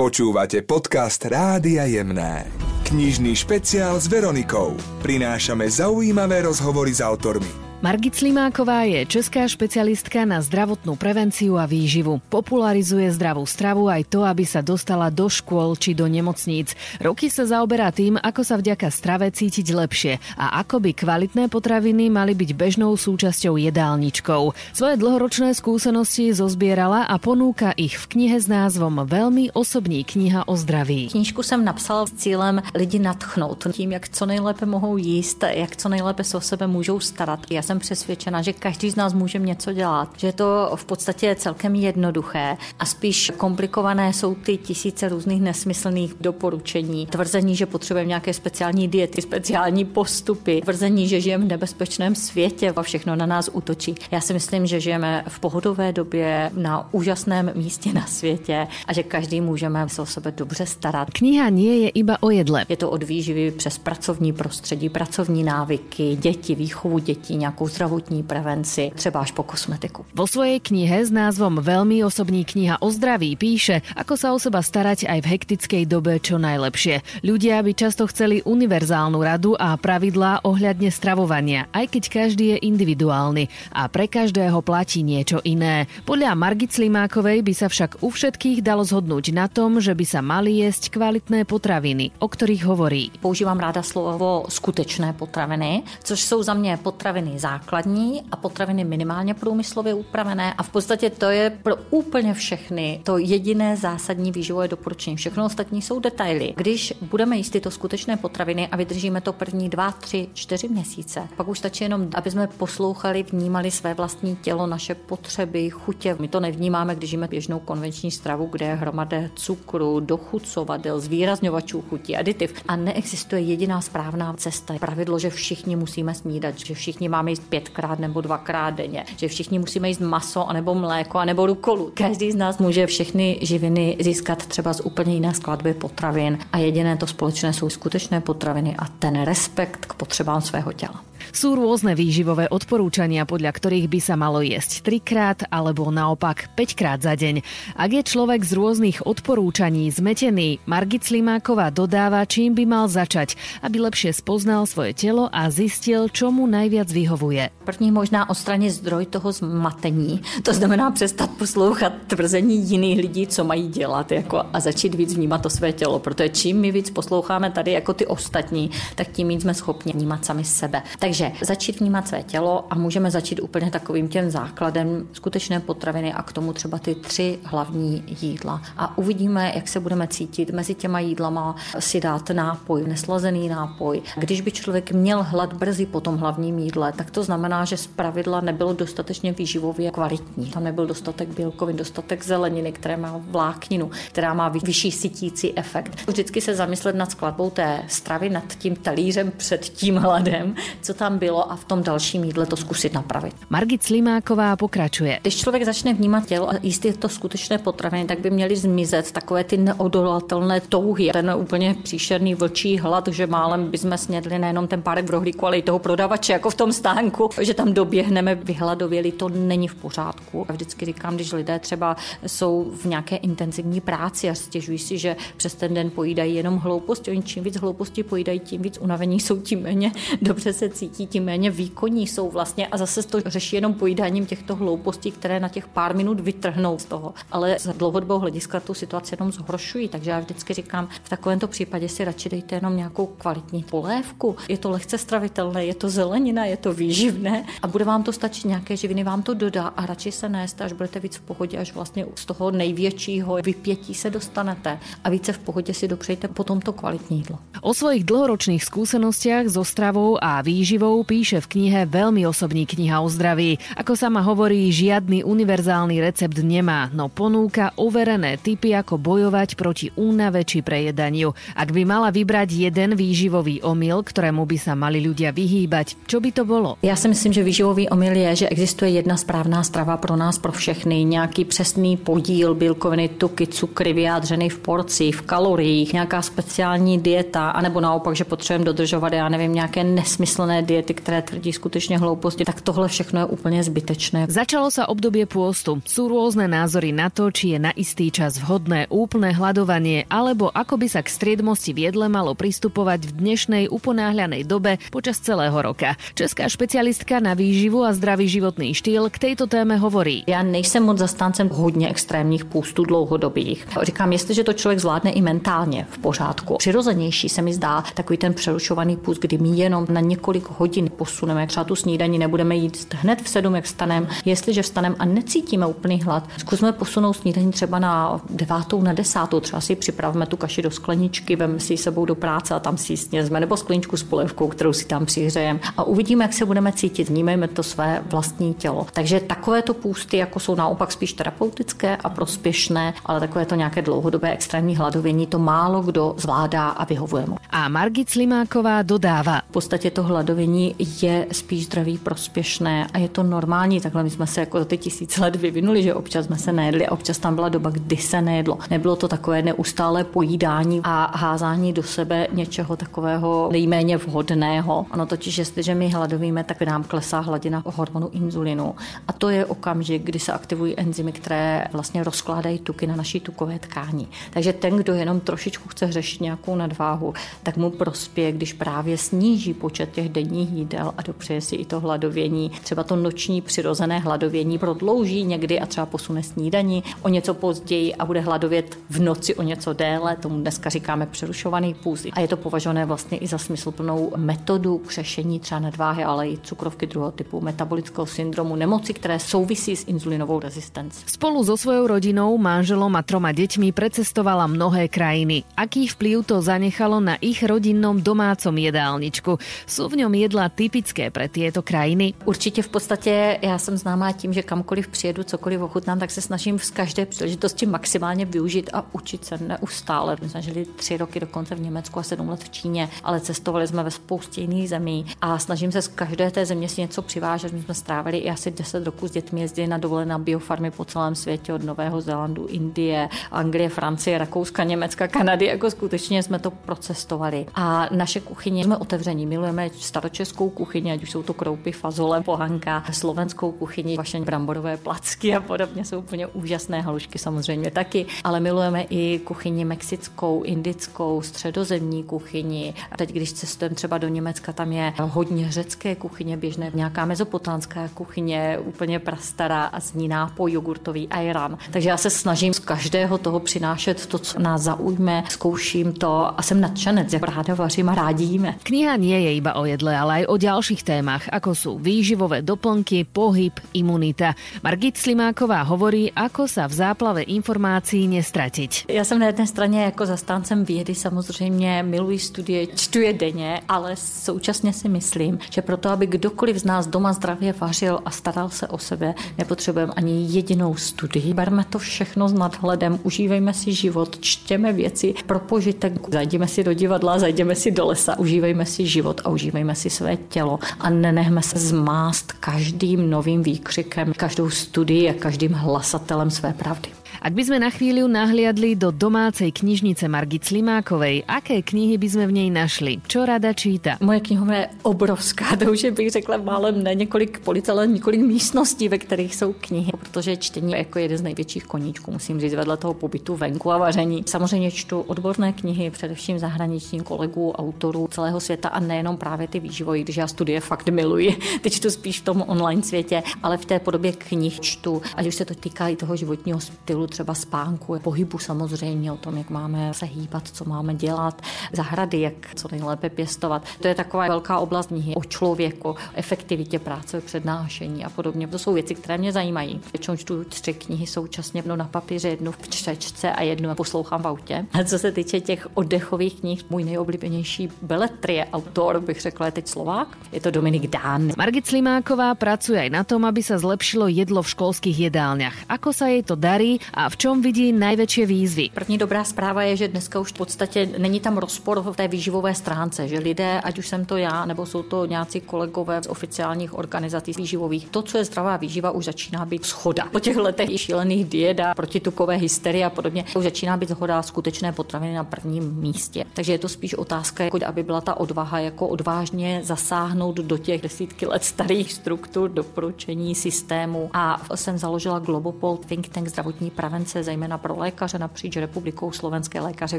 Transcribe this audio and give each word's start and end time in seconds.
Počúvate 0.00 0.64
podcast 0.64 1.20
Rádia 1.28 1.84
Jemné. 1.84 2.48
Knižný 2.88 3.36
špeciál 3.36 4.00
s 4.00 4.08
Veronikou. 4.08 4.72
Prinášame 5.04 5.68
zaujímavé 5.68 6.40
rozhovory 6.48 6.96
s 6.96 7.04
autormi 7.04 7.69
Margit 7.80 8.12
Slimáková 8.12 8.84
je 8.84 9.08
česká 9.08 9.48
špecialistka 9.48 10.28
na 10.28 10.44
zdravotnú 10.44 11.00
prevenciu 11.00 11.56
a 11.56 11.64
výživu. 11.64 12.20
Popularizuje 12.28 13.08
zdravú 13.08 13.48
stravu 13.48 13.88
aj 13.88 14.04
to, 14.04 14.20
aby 14.20 14.44
sa 14.44 14.60
dostala 14.60 15.08
do 15.08 15.32
škôl 15.32 15.72
či 15.80 15.96
do 15.96 16.04
nemocníc. 16.04 16.76
Roky 17.00 17.32
sa 17.32 17.48
zaoberá 17.48 17.88
tým, 17.88 18.20
ako 18.20 18.44
sa 18.44 18.60
vďaka 18.60 18.84
strave 18.92 19.32
cítiť 19.32 19.72
lepšie 19.72 20.12
a 20.36 20.60
ako 20.60 20.84
by 20.84 20.92
kvalitné 20.92 21.48
potraviny 21.48 22.12
mali 22.12 22.36
byť 22.36 22.52
bežnou 22.52 22.92
súčasťou 23.00 23.56
jedálničkou. 23.56 24.76
Svoje 24.76 24.94
dlhoročné 25.00 25.56
skúsenosti 25.56 26.36
zozbierala 26.36 27.08
a 27.08 27.16
ponúka 27.16 27.72
ich 27.80 27.96
v 27.96 28.04
knihe 28.12 28.36
s 28.36 28.44
názvom 28.44 29.08
Veľmi 29.08 29.56
osobní 29.56 30.04
kniha 30.04 30.44
o 30.44 30.52
zdraví. 30.52 31.08
Knížku 31.16 31.40
jsem 31.40 31.64
napsala 31.64 32.04
s 32.04 32.12
cílem 32.12 32.60
lidi 32.76 33.00
natchnout 33.00 33.72
tím, 33.72 33.96
jak 33.96 34.04
co 34.12 34.28
nejlépe 34.28 34.68
mohou 34.68 35.00
jíst, 35.00 35.48
jak 35.48 35.72
co 35.80 35.88
nejlépe 35.88 36.24
se 36.28 36.36
o 36.36 36.44
sebe 36.44 36.68
můžou 36.68 37.00
starat. 37.00 37.40
Já 37.48 37.69
jsem 37.70 37.78
přesvědčena, 37.78 38.42
že 38.42 38.52
každý 38.52 38.90
z 38.90 38.96
nás 38.96 39.12
může 39.14 39.38
něco 39.38 39.72
dělat, 39.72 40.08
že 40.16 40.26
je 40.26 40.32
to 40.32 40.70
v 40.74 40.84
podstatě 40.84 41.34
celkem 41.38 41.74
jednoduché 41.74 42.56
a 42.78 42.84
spíš 42.84 43.32
komplikované 43.36 44.12
jsou 44.12 44.34
ty 44.34 44.56
tisíce 44.56 45.08
různých 45.08 45.42
nesmyslných 45.42 46.14
doporučení, 46.20 47.06
tvrzení, 47.06 47.56
že 47.56 47.66
potřebujeme 47.66 48.08
nějaké 48.08 48.34
speciální 48.34 48.88
diety, 48.88 49.22
speciální 49.22 49.84
postupy, 49.84 50.60
tvrzení, 50.64 51.08
že 51.08 51.20
žijeme 51.20 51.44
v 51.44 51.48
nebezpečném 51.48 52.14
světě 52.14 52.72
a 52.76 52.82
všechno 52.82 53.16
na 53.16 53.26
nás 53.26 53.50
útočí. 53.52 53.94
Já 54.10 54.20
si 54.20 54.32
myslím, 54.32 54.66
že 54.66 54.80
žijeme 54.80 55.24
v 55.28 55.40
pohodové 55.40 55.92
době 55.92 56.50
na 56.54 56.94
úžasném 56.94 57.52
místě 57.54 57.92
na 57.92 58.06
světě 58.06 58.66
a 58.86 58.92
že 58.92 59.02
každý 59.02 59.40
můžeme 59.40 59.88
se 59.88 60.02
o 60.02 60.06
sebe 60.06 60.32
dobře 60.36 60.66
starat. 60.66 61.10
Kniha 61.10 61.48
nie 61.48 61.76
je 61.78 61.88
iba 61.88 62.22
o 62.22 62.30
jedle. 62.30 62.64
Je 62.68 62.76
to 62.76 62.90
od 62.90 63.02
výživy 63.02 63.50
přes 63.50 63.78
pracovní 63.78 64.32
prostředí, 64.32 64.88
pracovní 64.88 65.44
návyky, 65.44 66.16
děti, 66.16 66.54
výchovu 66.54 66.98
dětí, 66.98 67.36
nějakou 67.36 67.59
nějakou 67.60 67.68
zdravotní 67.68 68.22
prevenci, 68.22 68.92
třeba 68.94 69.20
až 69.20 69.32
po 69.36 69.42
kosmetiku. 69.42 70.04
Vo 70.16 70.24
svojej 70.24 70.64
knihe 70.64 71.04
s 71.04 71.12
názvom 71.12 71.60
Veľmi 71.60 72.00
osobní 72.00 72.48
kniha 72.48 72.80
o 72.80 72.88
zdraví 72.88 73.36
píše, 73.36 73.84
ako 73.92 74.16
sa 74.16 74.32
o 74.32 74.40
seba 74.40 74.64
starať 74.64 75.04
aj 75.04 75.18
v 75.20 75.30
hektickej 75.36 75.84
dobe 75.84 76.16
čo 76.24 76.40
najlepšie. 76.40 77.04
Ľudia 77.20 77.60
by 77.60 77.72
často 77.76 78.08
chceli 78.08 78.40
univerzálnu 78.48 79.20
radu 79.20 79.52
a 79.60 79.76
pravidlá 79.76 80.40
ohľadne 80.48 80.88
stravovania, 80.88 81.68
aj 81.76 81.92
keď 81.92 82.04
každý 82.08 82.56
je 82.56 82.64
individuálny 82.64 83.52
a 83.76 83.92
pre 83.92 84.08
každého 84.08 84.64
platí 84.64 85.04
niečo 85.04 85.44
iné. 85.44 85.84
Podľa 86.08 86.32
Margit 86.32 86.72
Slimákovej 86.72 87.44
by 87.44 87.52
sa 87.52 87.68
však 87.68 88.00
u 88.00 88.08
všetkých 88.08 88.64
dalo 88.64 88.88
zhodnúť 88.88 89.36
na 89.36 89.52
tom, 89.52 89.84
že 89.84 89.92
by 89.92 90.04
sa 90.08 90.24
mali 90.24 90.64
jesť 90.64 90.96
kvalitné 90.96 91.44
potraviny, 91.44 92.16
o 92.24 92.26
ktorých 92.30 92.62
hovorí. 92.64 93.12
Používám 93.20 93.60
ráda 93.60 93.84
slovo 93.84 94.48
skutečné 94.48 95.12
potraviny, 95.12 95.84
což 96.00 96.18
jsou 96.20 96.40
za 96.40 96.54
mě 96.54 96.80
potraviny 96.80 97.36
za 97.36 97.49
základní 97.50 98.22
a 98.32 98.36
potraviny 98.36 98.84
minimálně 98.84 99.34
průmyslově 99.34 99.94
upravené 99.94 100.54
a 100.54 100.62
v 100.62 100.70
podstatě 100.70 101.10
to 101.10 101.26
je 101.26 101.50
pro 101.62 101.76
úplně 101.90 102.34
všechny 102.34 103.00
to 103.04 103.18
jediné 103.18 103.76
zásadní 103.76 104.32
výživové 104.32 104.68
doporučení. 104.68 105.16
Všechno 105.16 105.44
ostatní 105.44 105.82
jsou 105.82 106.00
detaily. 106.00 106.54
Když 106.56 106.94
budeme 107.02 107.36
jíst 107.36 107.50
tyto 107.50 107.70
skutečné 107.70 108.16
potraviny 108.16 108.68
a 108.68 108.76
vydržíme 108.76 109.20
to 109.20 109.32
první 109.32 109.68
dva, 109.68 109.92
tři, 109.92 110.28
čtyři 110.34 110.68
měsíce, 110.68 111.28
pak 111.36 111.48
už 111.48 111.58
stačí 111.58 111.84
jenom, 111.84 112.08
aby 112.14 112.30
jsme 112.30 112.46
poslouchali, 112.46 113.22
vnímali 113.22 113.70
své 113.70 113.94
vlastní 113.94 114.36
tělo, 114.36 114.66
naše 114.66 114.94
potřeby, 114.94 115.70
chutě. 115.70 116.16
My 116.18 116.28
to 116.28 116.40
nevnímáme, 116.40 116.94
když 116.94 117.12
jíme 117.12 117.28
běžnou 117.28 117.58
konvenční 117.58 118.10
stravu, 118.10 118.48
kde 118.52 118.66
je 118.66 118.74
hromada 118.74 119.16
cukru, 119.34 120.00
dochucovadel, 120.00 121.00
zvýrazňovačů 121.00 121.82
chutí, 121.82 122.16
aditiv. 122.16 122.54
A 122.68 122.76
neexistuje 122.76 123.40
jediná 123.40 123.80
správná 123.80 124.32
cesta. 124.32 124.74
Pravidlo, 124.78 125.18
že 125.18 125.30
všichni 125.30 125.76
musíme 125.76 126.14
snídat, 126.14 126.58
že 126.58 126.74
všichni 126.74 127.08
máme 127.08 127.30
jíst 127.40 127.48
pětkrát 127.48 127.98
nebo 127.98 128.20
dvakrát 128.20 128.70
denně, 128.70 129.04
že 129.16 129.28
všichni 129.28 129.58
musíme 129.58 129.88
jíst 129.88 130.00
maso, 130.00 130.48
anebo 130.48 130.74
mléko, 130.74 131.18
anebo 131.18 131.46
rukolu. 131.46 131.90
Každý 131.94 132.32
z 132.32 132.36
nás 132.36 132.58
může 132.58 132.86
všechny 132.86 133.38
živiny 133.42 133.96
získat 134.00 134.46
třeba 134.46 134.72
z 134.72 134.80
úplně 134.80 135.14
jiné 135.14 135.34
skladby 135.34 135.74
potravin 135.74 136.38
a 136.52 136.58
jediné 136.58 136.96
to 136.96 137.06
společné 137.06 137.52
jsou 137.52 137.70
skutečné 137.70 138.20
potraviny 138.20 138.76
a 138.78 138.88
ten 138.98 139.22
respekt 139.22 139.86
k 139.86 139.94
potřebám 139.94 140.40
svého 140.40 140.72
těla. 140.72 141.09
Sú 141.30 141.52
rôzne 141.58 141.92
výživové 141.92 142.48
odporúčania, 142.48 143.28
podľa 143.28 143.52
ktorých 143.52 143.86
by 143.86 144.00
sa 144.00 144.14
malo 144.16 144.40
jesť 144.40 144.80
trikrát 144.80 145.44
alebo 145.52 145.92
naopak 145.92 146.50
5 146.56 146.78
krát 146.78 146.98
za 147.04 147.12
deň. 147.12 147.44
Ak 147.76 147.90
je 147.92 148.02
človek 148.02 148.40
z 148.40 148.52
rôznych 148.56 148.98
odporúčaní 149.04 149.92
zmetený, 149.92 150.64
Margit 150.64 151.04
Slimáková 151.04 151.68
dodáva, 151.68 152.24
čím 152.24 152.56
by 152.56 152.64
mal 152.64 152.86
začať, 152.88 153.36
aby 153.60 153.82
lepšie 153.82 154.16
spoznal 154.16 154.64
svoje 154.64 154.96
telo 154.96 155.28
a 155.28 155.52
zistil, 155.52 156.08
čo 156.08 156.32
mu 156.32 156.48
najviac 156.48 156.88
vyhovuje. 156.88 157.50
První 157.64 157.92
možná 157.92 158.30
odstranit 158.30 158.72
zdroj 158.72 159.06
toho 159.06 159.32
zmatení. 159.32 160.22
To 160.42 160.54
znamená 160.54 160.90
přestat 160.90 161.30
poslouchat 161.30 161.92
tvrzení 162.06 162.56
jiných 162.70 162.98
lidí, 162.98 163.26
co 163.26 163.44
mají 163.44 163.68
dělat 163.68 164.12
jako, 164.12 164.42
a 164.52 164.60
začít 164.60 164.94
víc 164.94 165.14
vnímat 165.14 165.42
to 165.42 165.50
své 165.50 165.72
tělo, 165.72 165.98
protože 165.98 166.28
čím 166.28 166.60
my 166.60 166.72
víc 166.72 166.90
posloucháme 166.90 167.50
tady 167.50 167.72
jako 167.72 167.94
ty 167.94 168.06
ostatní, 168.06 168.70
tak 168.94 169.08
tím 169.08 169.28
víc 169.28 169.42
jsme 169.42 169.54
schopni 169.54 169.92
vnímat 169.92 170.24
sami 170.24 170.44
sebe. 170.44 170.82
Takže 170.98 171.09
takže 171.10 171.32
začít 171.42 171.80
vnímat 171.80 172.08
své 172.08 172.22
tělo 172.22 172.64
a 172.70 172.74
můžeme 172.74 173.10
začít 173.10 173.40
úplně 173.40 173.70
takovým 173.70 174.08
těm 174.08 174.30
základem 174.30 175.08
skutečné 175.12 175.60
potraviny 175.60 176.12
a 176.12 176.22
k 176.22 176.32
tomu 176.32 176.52
třeba 176.52 176.78
ty 176.78 176.94
tři 176.94 177.38
hlavní 177.44 178.04
jídla. 178.20 178.62
A 178.76 178.98
uvidíme, 178.98 179.52
jak 179.54 179.68
se 179.68 179.80
budeme 179.80 180.08
cítit 180.08 180.50
mezi 180.50 180.74
těma 180.74 181.00
jídlama, 181.00 181.56
si 181.78 182.00
dát 182.00 182.30
nápoj, 182.30 182.84
neslazený 182.86 183.48
nápoj. 183.48 184.02
Když 184.16 184.40
by 184.40 184.50
člověk 184.52 184.92
měl 184.92 185.22
hlad 185.22 185.52
brzy 185.52 185.86
po 185.86 186.00
tom 186.00 186.16
hlavním 186.16 186.58
jídle, 186.58 186.92
tak 186.92 187.10
to 187.10 187.22
znamená, 187.22 187.64
že 187.64 187.76
z 187.76 187.86
pravidla 187.86 188.40
nebylo 188.40 188.72
dostatečně 188.72 189.32
výživově 189.32 189.90
kvalitní. 189.90 190.46
Tam 190.46 190.64
nebyl 190.64 190.86
dostatek 190.86 191.28
bílkovin, 191.28 191.76
dostatek 191.76 192.24
zeleniny, 192.24 192.72
které 192.72 192.96
má 192.96 193.20
vlákninu, 193.30 193.90
která 194.08 194.34
má 194.34 194.48
vyšší 194.48 194.90
sytící 194.90 195.58
efekt. 195.58 196.08
Vždycky 196.08 196.40
se 196.40 196.54
zamyslet 196.54 196.96
nad 196.96 197.10
skladbou 197.10 197.50
té 197.50 197.82
stravy, 197.88 198.30
nad 198.30 198.54
tím 198.58 198.76
talířem 198.76 199.32
před 199.36 199.60
tím 199.60 199.96
hladem, 199.96 200.54
co 200.82 200.94
tam 201.00 201.18
bylo 201.18 201.52
a 201.52 201.56
v 201.56 201.64
tom 201.64 201.82
dalším 201.82 202.24
jídle 202.24 202.46
to 202.46 202.56
zkusit 202.56 202.92
napravit. 202.92 203.34
Margit 203.50 203.82
Slimáková 203.82 204.56
pokračuje. 204.56 205.18
Když 205.22 205.36
člověk 205.36 205.64
začne 205.64 205.94
vnímat 205.94 206.26
tělo 206.26 206.50
a 206.50 206.54
jíst 206.62 206.86
to 206.98 207.08
skutečné 207.08 207.58
potraviny, 207.58 208.04
tak 208.04 208.20
by 208.20 208.30
měly 208.30 208.56
zmizet 208.56 209.12
takové 209.12 209.44
ty 209.44 209.56
neodolatelné 209.56 210.60
touhy. 210.60 211.10
Ten 211.12 211.34
úplně 211.36 211.76
příšerný 211.82 212.34
vlčí 212.34 212.78
hlad, 212.78 213.08
že 213.08 213.26
málem 213.26 213.70
bychom 213.70 213.98
snědli 213.98 214.38
nejenom 214.38 214.66
ten 214.66 214.82
párek 214.82 215.06
v 215.06 215.10
rohlíku, 215.10 215.46
ale 215.46 215.58
i 215.58 215.62
toho 215.62 215.78
prodavače, 215.78 216.32
jako 216.32 216.50
v 216.50 216.54
tom 216.54 216.72
stánku, 216.72 217.30
že 217.40 217.54
tam 217.54 217.72
doběhneme 217.72 218.34
vyhladověli, 218.34 219.12
to 219.12 219.28
není 219.28 219.68
v 219.68 219.74
pořádku. 219.74 220.46
A 220.48 220.52
vždycky 220.52 220.84
říkám, 220.84 221.14
když 221.14 221.32
lidé 221.32 221.58
třeba 221.58 221.96
jsou 222.26 222.72
v 222.76 222.84
nějaké 222.84 223.16
intenzivní 223.16 223.80
práci 223.80 224.30
a 224.30 224.34
stěžují 224.34 224.78
si, 224.78 224.98
že 224.98 225.16
přes 225.36 225.54
ten 225.54 225.74
den 225.74 225.90
pojídají 225.90 226.34
jenom 226.34 226.56
hlouposti, 226.56 227.10
oni 227.10 227.22
čím 227.22 227.44
víc 227.44 227.56
hlouposti 227.56 228.02
pojídají, 228.02 228.40
tím 228.40 228.62
víc 228.62 228.78
unavení 228.78 229.20
jsou, 229.20 229.36
tím 229.40 229.62
méně 229.62 229.92
dobře 230.22 230.52
se 230.52 230.68
cítí 230.68 230.89
dětí, 230.90 231.06
tím 231.06 231.24
méně 231.24 231.50
výkonní 231.50 232.06
jsou 232.06 232.30
vlastně 232.30 232.66
a 232.66 232.76
zase 232.76 233.02
to 233.02 233.20
řeší 233.26 233.56
jenom 233.56 233.74
pojídáním 233.74 234.26
těchto 234.26 234.56
hloupostí, 234.56 235.10
které 235.10 235.40
na 235.40 235.48
těch 235.48 235.68
pár 235.68 235.96
minut 235.96 236.20
vytrhnou 236.20 236.78
z 236.78 236.84
toho. 236.84 237.14
Ale 237.32 237.58
z 237.58 237.66
dlouhodobého 237.66 238.18
hlediska 238.18 238.60
tu 238.60 238.74
situaci 238.74 239.14
jenom 239.14 239.32
zhoršují. 239.32 239.88
Takže 239.88 240.10
já 240.10 240.20
vždycky 240.20 240.54
říkám, 240.54 240.88
v 241.02 241.08
takovémto 241.08 241.48
případě 241.48 241.88
si 241.88 242.04
radši 242.04 242.28
dejte 242.28 242.54
jenom 242.54 242.76
nějakou 242.76 243.06
kvalitní 243.06 243.62
polévku. 243.62 244.36
Je 244.48 244.58
to 244.58 244.70
lehce 244.70 244.98
stravitelné, 244.98 245.64
je 245.64 245.74
to 245.74 245.88
zelenina, 245.88 246.44
je 246.44 246.56
to 246.56 246.72
výživné 246.72 247.46
a 247.62 247.66
bude 247.66 247.84
vám 247.84 248.02
to 248.02 248.12
stačit, 248.12 248.48
nějaké 248.48 248.76
živiny 248.76 249.04
vám 249.04 249.22
to 249.22 249.34
dodá 249.34 249.66
a 249.66 249.86
radši 249.86 250.12
se 250.12 250.28
nést, 250.28 250.60
až 250.60 250.72
budete 250.72 251.00
víc 251.00 251.16
v 251.16 251.20
pohodě, 251.20 251.58
až 251.58 251.74
vlastně 251.74 252.06
z 252.14 252.26
toho 252.26 252.50
největšího 252.50 253.38
vypětí 253.44 253.94
se 253.94 254.10
dostanete 254.10 254.78
a 255.04 255.10
více 255.10 255.32
v 255.32 255.38
pohodě 255.38 255.74
si 255.74 255.88
dopřejte 255.88 256.28
potom 256.28 256.60
to 256.60 256.72
kvalitní 256.72 257.16
jídlo. 257.16 257.38
O 257.60 257.76
svojich 257.76 258.08
dlhoročných 258.08 258.64
skúsenostiach 258.64 259.52
so 259.52 259.60
stravou 259.68 260.16
a 260.16 260.40
výživou 260.40 260.96
píše 261.04 261.44
v 261.44 261.50
knihe 261.60 261.84
veľmi 261.84 262.24
osobní 262.24 262.64
kniha 262.64 263.04
o 263.04 263.08
zdraví. 263.12 263.60
Ako 263.76 264.00
sama 264.00 264.24
hovorí, 264.24 264.72
žiadny 264.72 265.20
univerzálny 265.28 266.00
recept 266.00 266.40
nemá, 266.40 266.88
no 266.96 267.12
ponúka 267.12 267.76
overené 267.76 268.40
typy, 268.40 268.72
ako 268.72 268.96
bojovať 268.96 269.60
proti 269.60 269.92
únave 269.92 270.40
či 270.48 270.64
prejedaniu. 270.64 271.36
Ak 271.52 271.68
by 271.76 271.84
mala 271.84 272.08
vybrať 272.08 272.48
jeden 272.48 272.96
výživový 272.96 273.60
omyl, 273.60 274.08
ktorému 274.08 274.48
by 274.48 274.56
sa 274.56 274.72
mali 274.72 275.04
ľudia 275.04 275.28
vyhýbať, 275.28 276.08
čo 276.08 276.16
by 276.16 276.32
to 276.32 276.48
bolo? 276.48 276.80
Já 276.80 276.96
si 276.96 277.12
myslím, 277.12 277.32
že 277.36 277.44
výživový 277.44 277.92
omyl 277.92 278.16
je, 278.16 278.36
že 278.36 278.48
existuje 278.48 278.96
jedna 278.96 279.20
správná 279.20 279.60
strava 279.60 280.00
pro 280.00 280.16
nás, 280.16 280.40
pro 280.40 280.52
všechny. 280.52 281.04
Nějaký 281.04 281.44
přesný 281.44 282.00
podíl 282.00 282.54
bílkoviny, 282.54 283.20
tuky, 283.20 283.46
cukry 283.46 283.92
vyjádřený 283.92 284.48
v 284.48 284.58
porcích, 284.58 285.16
v 285.16 285.22
kaloriích, 285.22 285.92
nějaká 285.92 286.22
speciální 286.22 286.98
dieta, 286.98 287.49
anebo 287.50 287.80
naopak, 287.80 288.16
že 288.16 288.24
potřebujeme 288.24 288.64
dodržovat, 288.64 289.12
já 289.12 289.28
nevím, 289.28 289.54
nějaké 289.54 289.84
nesmyslné 289.84 290.62
diety, 290.62 290.94
které 290.94 291.22
tvrdí 291.22 291.52
skutečně 291.52 291.98
hlouposti, 291.98 292.44
tak 292.44 292.60
tohle 292.60 292.88
všechno 292.88 293.20
je 293.20 293.26
úplně 293.26 293.62
zbytečné. 293.64 294.26
Začalo 294.28 294.70
sa 294.70 294.86
obdobie 294.86 295.26
pôstu. 295.26 295.82
Sú 295.84 296.08
rôzne 296.08 296.48
názory 296.48 296.94
na 296.94 297.10
to, 297.10 297.30
či 297.30 297.54
je 297.54 297.58
na 297.58 297.74
istý 297.76 298.10
čas 298.10 298.38
vhodné 298.38 298.86
úplné 298.90 299.34
hľadovanie, 299.34 300.06
alebo 300.10 300.50
ako 300.50 300.80
by 300.80 300.86
sa 300.88 301.00
k 301.02 301.12
striedmosti 301.12 301.74
v 301.74 301.90
jedle 301.90 302.06
malo 302.08 302.34
pristupovať 302.34 303.10
v 303.10 303.14
dnešnej 303.20 303.64
uponáhľanej 303.68 304.46
dobe 304.46 304.78
počas 304.94 305.18
celého 305.20 305.54
roka. 305.54 305.98
Česká 306.14 306.48
špecialistka 306.48 307.20
na 307.20 307.34
výživu 307.34 307.84
a 307.84 307.92
zdravý 307.92 308.28
životný 308.28 308.74
štýl 308.74 309.10
k 309.10 309.18
tejto 309.18 309.46
téme 309.46 309.76
hovorí. 309.76 310.24
Já 310.26 310.42
nejsem 310.42 310.82
moc 310.82 310.98
zastáncem 310.98 311.48
hodně 311.52 311.88
extrémních 311.88 312.44
půstů 312.44 312.84
dlouhodobých. 312.84 313.66
Říkám, 313.82 314.12
jestliže 314.12 314.44
to 314.44 314.52
člověk 314.52 314.80
zvládne 314.80 315.10
i 315.10 315.20
mentálně 315.22 315.86
v 315.90 315.98
pořádku. 315.98 316.56
Přirozenější 316.56 317.28
se 317.28 317.39
mi 317.42 317.54
zdá 317.54 317.84
takový 317.94 318.16
ten 318.16 318.34
přerušovaný 318.34 318.96
půst, 318.96 319.18
kdy 319.18 319.38
my 319.38 319.48
jenom 319.48 319.86
na 319.88 320.00
několik 320.00 320.48
hodin 320.58 320.90
posuneme 320.96 321.46
třeba 321.46 321.64
tu 321.64 321.76
snídaní, 321.76 322.18
nebudeme 322.18 322.56
jít 322.56 322.94
hned 322.94 323.22
v 323.22 323.28
sedm, 323.28 323.54
jak 323.54 323.66
stanem. 323.66 324.08
Jestliže 324.24 324.62
vstanem 324.62 324.96
a 324.98 325.04
necítíme 325.04 325.66
úplný 325.66 326.02
hlad, 326.02 326.28
zkusme 326.38 326.72
posunout 326.72 327.12
snídaní 327.12 327.52
třeba 327.52 327.78
na 327.78 328.20
devátou, 328.30 328.82
na 328.82 328.92
desátou, 328.92 329.40
třeba 329.40 329.60
si 329.60 329.76
připravíme 329.76 330.26
tu 330.26 330.36
kaši 330.36 330.62
do 330.62 330.70
skleničky, 330.70 331.36
vem 331.36 331.60
si 331.60 331.76
sebou 331.76 332.04
do 332.04 332.14
práce 332.14 332.54
a 332.54 332.60
tam 332.60 332.76
si 332.76 332.96
snězme, 332.96 333.40
nebo 333.40 333.56
skleničku 333.56 333.96
s 333.96 334.02
polévkou, 334.02 334.48
kterou 334.48 334.72
si 334.72 334.84
tam 334.84 335.06
přihřejeme 335.06 335.60
a 335.76 335.82
uvidíme, 335.82 336.24
jak 336.24 336.32
se 336.32 336.44
budeme 336.44 336.72
cítit. 336.72 337.08
Vnímejme 337.08 337.48
to 337.48 337.62
své 337.62 338.02
vlastní 338.06 338.54
tělo. 338.54 338.86
Takže 338.92 339.20
takovéto 339.20 339.74
půsty 339.74 340.16
jako 340.16 340.40
jsou 340.40 340.54
naopak 340.54 340.92
spíš 340.92 341.12
terapeutické 341.12 341.96
a 341.96 342.08
prospěšné, 342.08 342.94
ale 343.06 343.20
takové 343.20 343.46
to 343.46 343.54
nějaké 343.54 343.82
dlouhodobé 343.82 344.32
extrémní 344.32 344.76
hladovění 344.76 345.26
to 345.26 345.38
málo 345.38 345.82
kdo 345.82 346.14
zvládá 346.18 346.68
a 346.68 346.84
vyhovuje 346.84 347.26
mu. 347.30 347.36
A 347.50 347.68
Margit 347.68 348.10
Slimáková 348.10 348.82
dodává. 348.82 349.40
V 349.48 349.52
podstatě 349.52 349.90
to 349.90 350.02
hladovění 350.02 350.74
je 351.02 351.26
spíš 351.32 351.66
zdraví 351.66 351.98
prospěšné 351.98 352.86
a 352.92 352.98
je 352.98 353.08
to 353.08 353.22
normální. 353.22 353.80
Takhle 353.80 354.02
my 354.02 354.10
jsme 354.10 354.26
se 354.26 354.40
jako 354.40 354.58
za 354.58 354.64
ty 354.64 354.78
tisíce 354.78 355.20
let 355.20 355.36
vyvinuli, 355.36 355.82
že 355.82 355.94
občas 355.94 356.26
jsme 356.26 356.36
se 356.36 356.52
nejedli 356.52 356.86
a 356.86 356.92
občas 356.92 357.18
tam 357.18 357.34
byla 357.34 357.48
doba, 357.48 357.70
kdy 357.70 357.96
se 357.96 358.22
nejedlo. 358.22 358.58
Nebylo 358.70 358.96
to 358.96 359.08
takové 359.08 359.42
neustálé 359.42 360.04
pojídání 360.04 360.80
a 360.84 361.18
házání 361.18 361.72
do 361.72 361.82
sebe 361.82 362.26
něčeho 362.32 362.76
takového 362.76 363.48
nejméně 363.52 363.96
vhodného. 363.96 364.86
Ono 364.92 365.06
totiž, 365.06 365.38
jestliže 365.38 365.74
my 365.74 365.88
hladovíme, 365.88 366.44
tak 366.44 366.62
nám 366.62 366.84
klesá 366.84 367.20
hladina 367.20 367.62
hormonu 367.66 368.08
inzulinu. 368.12 368.74
A 369.08 369.12
to 369.12 369.28
je 369.28 369.46
okamžik, 369.46 370.02
kdy 370.02 370.18
se 370.18 370.32
aktivují 370.32 370.78
enzymy, 370.78 371.12
které 371.12 371.64
vlastně 371.72 372.04
rozkládají 372.04 372.58
tuky 372.58 372.86
na 372.86 372.96
naší 372.96 373.20
tukové 373.20 373.58
tkání. 373.58 374.08
Takže 374.30 374.52
ten, 374.52 374.76
kdo 374.76 374.94
jenom 374.94 375.20
trošičku 375.20 375.68
chce 375.68 375.92
řešit 375.92 376.20
nějakou 376.20 376.56
nadváhu, 376.56 377.14
tak 377.42 377.56
mu 377.56 377.70
prospěje, 377.70 378.32
když 378.32 378.52
právě 378.52 378.98
sníží 378.98 379.54
počet 379.54 379.90
těch 379.92 380.08
denních 380.08 380.50
jídel 380.50 380.92
a 380.96 381.02
dopřeje 381.02 381.40
si 381.40 381.56
i 381.56 381.64
to 381.64 381.80
hladovění. 381.80 382.50
Třeba 382.62 382.82
to 382.82 382.96
noční 382.96 383.40
přirozené 383.40 383.98
hladovění 383.98 384.58
prodlouží 384.58 385.24
někdy 385.24 385.60
a 385.60 385.66
třeba 385.66 385.86
posune 385.86 386.22
snídaní 386.22 386.84
o 387.02 387.08
něco 387.08 387.34
později 387.34 387.94
a 387.94 388.04
bude 388.04 388.20
hladovět 388.20 388.78
v 388.90 389.00
noci 389.00 389.34
o 389.34 389.42
něco 389.42 389.72
déle. 389.72 390.16
Tomu 390.16 390.40
dneska 390.40 390.70
říkáme 390.70 391.06
přerušovaný 391.06 391.74
půst. 391.74 392.06
A 392.12 392.20
je 392.20 392.28
to 392.28 392.36
považované 392.36 392.86
vlastně 392.86 393.18
i 393.18 393.26
za 393.26 393.38
smysluplnou 393.38 394.12
metodu 394.16 394.78
k 394.78 394.92
řešení 394.92 395.40
třeba 395.40 395.60
nadváhy, 395.60 396.04
ale 396.04 396.28
i 396.28 396.38
cukrovky 396.38 396.86
druhého 396.86 397.12
typu, 397.12 397.40
metabolického 397.40 398.06
syndromu, 398.06 398.56
nemoci, 398.56 398.94
které 398.94 399.18
souvisí 399.18 399.76
s 399.76 399.84
inzulinovou 399.88 400.40
rezistencí. 400.40 401.04
Spolu 401.06 401.44
so 401.44 401.56
svojou 401.56 401.86
rodinou, 401.86 402.38
manželom 402.38 402.96
a 402.96 403.02
troma 403.02 403.32
deťmi 403.32 403.72
precestovala 403.72 404.46
mnohé 404.46 404.88
krajiny. 404.88 405.42
Aký 405.56 405.88
vplyv 405.88 406.26
to 406.26 406.42
zanechalo 406.42 407.00
na 407.00 407.09
ich 407.16 407.42
rodinnom 407.42 408.02
domácom 408.02 408.58
jedálničku? 408.58 409.38
Sú 409.66 409.88
v 409.88 410.04
ňom 410.04 410.12
jedla 410.14 410.52
typické 410.52 411.10
pre 411.10 411.32
tieto 411.32 411.62
krajiny? 411.62 412.14
Určitě 412.24 412.62
v 412.62 412.68
podstatě 412.68 413.38
já 413.42 413.58
jsem 413.58 413.76
známá 413.76 414.12
tím, 414.12 414.32
že 414.32 414.42
kamkoliv 414.42 414.88
přijedu, 414.88 415.22
cokoliv 415.22 415.60
ochutnám, 415.60 415.98
tak 415.98 416.10
se 416.10 416.20
snažím 416.20 416.58
z 416.58 416.70
každé 416.70 417.06
příležitosti 417.06 417.66
maximálně 417.66 418.24
využít 418.24 418.70
a 418.72 418.84
učit 418.92 419.24
se 419.24 419.38
neustále. 419.38 420.16
My 420.22 420.28
jsme 420.28 420.42
žili 420.42 420.66
tři 420.76 420.96
roky 420.96 421.20
dokonce 421.20 421.54
v 421.54 421.60
Německu 421.60 421.98
a 421.98 422.02
sedm 422.02 422.28
let 422.28 422.44
v 422.44 422.50
Číně, 422.50 422.88
ale 423.04 423.20
cestovali 423.20 423.66
jsme 423.66 423.82
ve 423.82 423.90
spoustě 423.90 424.40
jiných 424.40 424.68
zemí 424.68 425.06
a 425.20 425.38
snažím 425.38 425.72
se 425.72 425.82
z 425.82 425.88
každé 425.88 426.30
té 426.30 426.46
země 426.46 426.68
si 426.68 426.80
něco 426.80 427.02
přivážet. 427.02 427.52
My 427.52 427.62
jsme 427.62 427.74
strávili 427.74 428.18
i 428.18 428.30
asi 428.30 428.50
10 428.50 428.84
roků 428.84 429.08
s 429.08 429.10
dětmi, 429.10 429.40
jezdili 429.40 429.68
na 429.68 429.78
dovolené 429.78 430.10
na 430.10 430.18
biofarmy 430.18 430.70
po 430.70 430.84
celém 430.84 431.14
světě, 431.14 431.54
od 431.54 431.62
Nového 431.62 432.00
Zélandu, 432.00 432.46
Indie, 432.46 433.08
Anglie, 433.30 433.68
Francie, 433.68 434.18
Rakouska, 434.18 434.64
Německa, 434.64 435.08
Kanady, 435.08 435.46
jako 435.46 435.70
skutečně 435.70 436.22
jsme 436.22 436.38
to 436.38 436.50
procestovali. 436.90 437.46
A 437.54 437.88
naše 437.90 438.20
kuchyně 438.20 438.64
jsme 438.64 438.76
otevření, 438.76 439.26
milujeme 439.26 439.70
staročeskou 439.78 440.50
kuchyni, 440.50 440.92
ať 440.92 441.02
už 441.02 441.10
jsou 441.10 441.22
to 441.22 441.34
kroupy, 441.34 441.72
fazole, 441.72 442.20
pohanka, 442.20 442.84
slovenskou 442.92 443.52
kuchyni, 443.52 443.96
vaše 443.96 444.20
bramborové 444.20 444.76
placky 444.76 445.34
a 445.34 445.40
podobně 445.40 445.84
jsou 445.84 445.98
úplně 445.98 446.26
úžasné 446.26 446.80
halušky 446.80 447.18
samozřejmě 447.18 447.70
taky, 447.70 448.06
ale 448.24 448.40
milujeme 448.40 448.82
i 448.82 449.18
kuchyni 449.18 449.64
mexickou, 449.64 450.42
indickou, 450.42 451.22
středozemní 451.22 452.02
kuchyni. 452.02 452.74
A 452.92 452.96
teď, 452.96 453.12
když 453.12 453.32
cestujeme 453.32 453.74
třeba 453.74 453.98
do 453.98 454.08
Německa, 454.08 454.52
tam 454.52 454.72
je 454.72 454.92
hodně 455.00 455.52
řecké 455.52 455.94
kuchyně 455.94 456.36
běžné, 456.36 456.70
nějaká 456.74 457.04
mezopotánská 457.04 457.88
kuchyně, 457.94 458.58
úplně 458.64 458.98
prastará 458.98 459.64
a 459.64 459.80
zní 459.80 460.08
nápoj 460.08 460.52
jogurtový 460.52 461.08
ajran. 461.08 461.58
Takže 461.70 461.88
já 461.88 461.96
se 461.96 462.10
snažím 462.10 462.54
z 462.54 462.58
každého 462.58 463.18
toho 463.18 463.40
přinášet 463.40 464.06
to, 464.06 464.18
co 464.18 464.38
nás 464.38 464.62
zaujme, 464.62 465.24
zkouším 465.28 465.92
to 465.92 466.40
a 466.40 466.42
jsem 466.42 466.60
nadšenec, 466.80 467.12
jak 467.12 467.22
ráda 467.22 467.54
vařím 467.54 467.88
a 467.88 467.94
rádi 467.94 468.24
jíme. 468.24 468.54
Kniha 468.62 468.96
nie 468.96 469.20
je 469.20 469.36
iba 469.36 469.52
o 469.52 469.68
jedle, 469.68 469.92
ale 469.92 470.24
aj 470.24 470.32
o 470.32 470.36
ďalších 470.40 470.80
témach, 470.80 471.28
ako 471.28 471.52
sú 471.52 471.70
výživové 471.76 472.40
doplnky, 472.40 473.04
pohyb, 473.04 473.52
imunita. 473.76 474.32
Margit 474.64 474.96
Slimáková 474.96 475.60
hovorí, 475.68 476.08
ako 476.16 476.48
sa 476.48 476.64
v 476.64 476.80
záplave 476.80 477.20
informácií 477.28 478.08
nestratiť. 478.08 478.88
Já 478.88 479.04
jsem 479.04 479.18
na 479.18 479.26
jedné 479.26 479.46
straně 479.46 479.82
jako 479.84 480.06
zastáncem 480.06 480.64
vědy 480.64 480.94
samozřejmě 480.94 481.82
miluji 481.82 482.18
studie, 482.18 482.66
čtu 482.66 482.98
je 482.98 483.12
denně, 483.12 483.60
ale 483.68 483.96
současně 483.96 484.72
si 484.72 484.88
myslím, 484.88 485.38
že 485.50 485.62
proto, 485.62 485.90
aby 485.90 486.06
kdokoliv 486.06 486.56
z 486.56 486.64
nás 486.64 486.86
doma 486.86 487.12
zdravě 487.12 487.52
vařil 487.52 488.00
a 488.04 488.10
staral 488.10 488.50
se 488.50 488.68
o 488.68 488.78
sebe, 488.78 489.14
nepotřebujeme 489.38 489.92
ani 489.96 490.26
jedinou 490.30 490.74
studii. 490.76 491.34
Berme 491.34 491.64
to 491.64 491.78
všechno 491.78 492.28
s 492.28 492.32
nadhledem, 492.32 492.98
užívejme 493.02 493.54
si 493.54 493.72
život, 493.72 494.16
čtěme 494.20 494.72
věci 494.72 495.14
pro 495.26 495.38
požitek, 495.40 495.92
zajdeme 496.12 496.48
si 496.48 496.64
do 496.64 496.69
divadla, 496.74 497.18
zajdeme 497.18 497.54
si 497.54 497.70
do 497.70 497.86
lesa, 497.86 498.18
užívejme 498.18 498.66
si 498.66 498.86
život 498.86 499.20
a 499.24 499.28
užívejme 499.28 499.74
si 499.74 499.90
své 499.90 500.16
tělo 500.16 500.58
a 500.80 500.90
nenechme 500.90 501.42
se 501.42 501.58
zmást 501.58 502.32
každým 502.32 503.10
novým 503.10 503.42
výkřikem, 503.42 504.12
každou 504.16 504.50
studii 504.50 505.10
a 505.10 505.14
každým 505.14 505.52
hlasatelem 505.52 506.30
své 506.30 506.52
pravdy. 506.52 506.99
Ak 507.20 507.36
by 507.36 507.44
sme 507.44 507.60
na 507.60 507.68
chvíľu 507.68 508.08
nahliadli 508.08 508.80
do 508.80 508.88
domácej 508.88 509.52
knižnice 509.52 510.08
Margit 510.08 510.40
Slimákovej, 510.40 511.28
aké 511.28 511.60
knihy 511.60 512.00
by 512.00 512.08
sme 512.08 512.24
v 512.24 512.32
nej 512.32 512.48
našli? 512.48 512.96
Čo 513.04 513.28
rada 513.28 513.52
číta? 513.52 514.00
Moje 514.00 514.24
knihovna 514.24 514.64
je 514.64 514.66
obrovská, 514.88 515.52
to 515.60 515.68
už 515.68 515.84
je, 515.84 515.90
bych 515.92 516.10
řekla 516.16 516.40
málem 516.40 516.80
ne 516.80 516.94
několik 516.94 517.44
polic, 517.44 517.68
ale 517.68 517.86
několik 517.86 518.20
místností, 518.20 518.88
ve 518.88 518.98
kterých 518.98 519.36
jsou 519.36 519.52
knihy, 519.52 519.92
protože 520.00 520.36
čtení 520.36 520.72
je 520.72 520.78
jako 520.78 520.98
jeden 520.98 521.18
z 521.18 521.22
největších 521.22 521.64
koníčků, 521.64 522.10
musím 522.10 522.40
říct, 522.40 522.54
vedle 522.54 522.76
toho 522.76 522.94
pobytu 522.94 523.36
venku 523.36 523.72
a 523.72 523.78
vaření. 523.78 524.24
Samozřejmě 524.26 524.70
čtu 524.70 525.00
odborné 525.00 525.52
knihy, 525.52 525.90
především 525.90 526.38
zahraničních 526.38 527.02
kolegů, 527.02 527.52
autorů 527.52 528.08
celého 528.10 528.40
světa 528.40 528.68
a 528.68 528.80
nejenom 528.80 529.16
právě 529.16 529.48
ty 529.48 529.60
výživové, 529.60 529.98
když 529.98 530.16
já 530.16 530.26
studie 530.26 530.60
fakt 530.60 530.88
miluji. 530.88 531.36
Teď 531.60 531.72
čtu 531.72 531.90
spíš 531.90 532.20
v 532.20 532.24
tom 532.24 532.44
online 532.48 532.82
světě, 532.82 533.22
ale 533.42 533.56
v 533.56 533.64
té 533.64 533.78
podobě 533.78 534.12
knih 534.12 534.60
čtu, 534.60 535.02
ať 535.16 535.26
už 535.26 535.34
se 535.34 535.44
to 535.44 535.54
týká 535.54 535.88
i 535.88 535.96
toho 535.96 536.16
životního 536.16 536.60
stylu, 536.60 537.09
třeba 537.10 537.34
spánku, 537.34 537.98
pohybu 537.98 538.38
samozřejmě, 538.38 539.12
o 539.12 539.16
tom, 539.16 539.36
jak 539.36 539.50
máme 539.50 539.94
se 539.94 540.06
hýbat, 540.06 540.48
co 540.48 540.64
máme 540.64 540.94
dělat, 540.94 541.42
zahrady, 541.72 542.20
jak 542.20 542.54
co 542.54 542.68
nejlépe 542.72 543.10
pěstovat. 543.10 543.62
To 543.80 543.88
je 543.88 543.94
taková 543.94 544.28
velká 544.28 544.58
oblast 544.58 544.86
knihy 544.86 545.14
o 545.14 545.24
člověku, 545.24 545.96
efektivitě 546.14 546.78
práce, 546.78 547.20
přednášení 547.20 548.04
a 548.04 548.10
podobně. 548.10 548.46
To 548.46 548.58
jsou 548.58 548.72
věci, 548.72 548.94
které 548.94 549.18
mě 549.18 549.32
zajímají. 549.32 549.80
Většinou 549.92 550.16
čtu 550.16 550.44
tři 550.44 550.72
knihy 550.74 551.06
současně, 551.06 551.58
jednu 551.58 551.76
na 551.76 551.84
papíře, 551.84 552.28
jednu 552.28 552.52
v 552.52 552.68
čtečce 552.68 553.32
a 553.32 553.42
jednu 553.42 553.74
poslouchám 553.74 554.22
v 554.22 554.26
autě. 554.26 554.66
A 554.72 554.84
co 554.84 554.98
se 554.98 555.12
týče 555.12 555.40
těch 555.40 555.68
oddechových 555.74 556.40
knih, 556.40 556.70
můj 556.70 556.84
nejoblíbenější 556.84 557.68
beletrie 557.82 558.46
autor, 558.52 559.00
bych 559.00 559.20
řekla, 559.20 559.46
je 559.46 559.52
teď 559.52 559.68
Slovák. 559.68 560.08
Je 560.32 560.40
to 560.40 560.50
Dominik 560.50 560.86
Dán. 560.86 561.32
Margit 561.36 561.66
Slimáková 561.66 562.34
pracuje 562.34 562.80
aj 562.80 562.90
na 562.90 563.02
tom, 563.04 563.24
aby 563.24 563.42
sa 563.42 563.58
zlepšilo 563.58 564.06
jedlo 564.08 564.42
v 564.42 564.52
školských 564.52 565.10
jedálniach. 565.10 565.56
Ako 565.68 565.90
sa 565.90 566.12
jej 566.12 566.22
to 566.22 566.36
darí 566.36 566.78
a 567.00 567.08
v 567.08 567.16
čom 567.16 567.40
vidí 567.40 567.72
najväčšie 567.72 568.24
výzvy. 568.28 568.64
První 568.76 569.00
dobrá 569.00 569.24
zpráva 569.24 569.62
je, 569.72 569.76
že 569.76 569.88
dneska 569.88 570.20
už 570.20 570.36
v 570.36 570.44
podstatě 570.44 570.88
není 570.98 571.20
tam 571.20 571.38
rozpor 571.38 571.80
v 571.80 571.96
té 571.96 572.08
výživové 572.08 572.54
stránce, 572.54 573.08
že 573.08 573.18
lidé, 573.18 573.60
ať 573.60 573.78
už 573.78 573.88
jsem 573.88 574.04
to 574.04 574.16
já, 574.16 574.44
nebo 574.44 574.66
jsou 574.66 574.82
to 574.82 575.06
nějací 575.06 575.40
kolegové 575.40 576.02
z 576.02 576.06
oficiálních 576.06 576.78
organizací 576.78 577.32
výživových, 577.32 577.88
to, 577.88 578.02
co 578.02 578.18
je 578.18 578.24
zdravá 578.24 578.56
výživa, 578.56 578.90
už 578.90 579.04
začíná 579.04 579.44
být 579.44 579.64
schoda. 579.64 580.08
Po 580.12 580.20
těch 580.20 580.36
letech 580.36 580.80
šílených 580.80 581.24
diet 581.24 581.60
a 581.60 581.74
protitukové 581.74 582.36
hysterie 582.36 582.84
a 582.84 582.90
podobně, 582.90 583.24
už 583.36 583.44
začíná 583.44 583.76
být 583.76 583.90
schoda 583.90 584.22
skutečné 584.22 584.72
potraviny 584.72 585.14
na 585.14 585.24
prvním 585.24 585.74
místě. 585.74 586.24
Takže 586.34 586.52
je 586.52 586.58
to 586.58 586.68
spíš 586.68 586.94
otázka, 586.94 587.44
jako 587.44 587.58
aby 587.66 587.82
byla 587.82 588.00
ta 588.00 588.20
odvaha 588.20 588.58
jako 588.58 588.88
odvážně 588.88 589.60
zasáhnout 589.64 590.36
do 590.36 590.58
těch 590.58 590.82
desítky 590.82 591.26
let 591.26 591.44
starých 591.44 591.92
struktur, 591.92 592.50
doporučení 592.50 593.34
systému. 593.34 594.10
A 594.12 594.40
jsem 594.54 594.78
založila 594.78 595.18
Globopol 595.18 595.76
Think 595.76 596.08
Tank 596.08 596.28
zdravotní 596.28 596.70
prevence, 596.90 597.22
zejména 597.22 597.58
pro 597.58 597.78
lékaře 597.78 598.18
napříč 598.18 598.56
republikou. 598.56 599.12
Slovenské 599.12 599.60
lékaře 599.60 599.98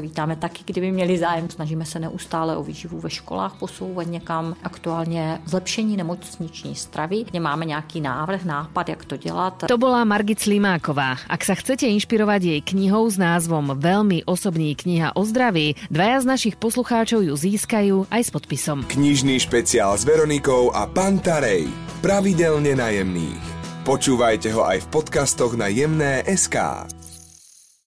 vítáme 0.00 0.36
taky, 0.36 0.62
kdyby 0.66 0.92
měli 0.92 1.18
zájem. 1.18 1.50
Snažíme 1.50 1.84
se 1.84 1.98
neustále 1.98 2.56
o 2.56 2.62
výživu 2.62 3.00
ve 3.00 3.10
školách 3.10 3.56
posouvat 3.58 4.06
někam. 4.06 4.54
Aktuálně 4.62 5.40
zlepšení 5.46 5.96
nemocniční 5.96 6.74
stravy. 6.74 7.24
Máme 7.40 7.64
nějaký 7.64 8.00
návrh, 8.00 8.44
nápad, 8.44 8.88
jak 8.88 9.04
to 9.04 9.16
dělat. 9.16 9.64
To 9.68 9.78
bola 9.78 10.04
Margit 10.04 10.40
Slimáková. 10.40 11.16
Ak 11.32 11.48
sa 11.48 11.56
chcete 11.56 11.88
inšpirovať 11.88 12.42
jej 12.44 12.60
knihou 12.60 13.08
s 13.08 13.16
názvom 13.16 13.72
Veľmi 13.72 14.28
osobní 14.28 14.76
kniha 14.76 15.16
o 15.16 15.24
zdraví, 15.24 15.74
dvaja 15.88 16.20
z 16.20 16.26
našich 16.28 16.54
poslucháčov 16.60 17.24
ju 17.24 17.32
získajú 17.32 17.96
aj 18.12 18.20
s 18.20 18.30
podpisom. 18.30 18.84
Knižný 18.84 19.40
špeciál 19.40 19.96
s 19.96 20.04
Veronikou 20.04 20.68
a 20.76 20.84
Pantarej. 20.84 21.72
Pravidelne 22.04 22.76
najemných. 22.76 23.51
Počúvajte 23.82 24.54
ho 24.54 24.62
aj 24.62 24.86
v 24.86 24.90
podcastoch 24.94 25.58
na 25.58 25.66
jemné.sk. 25.66 26.54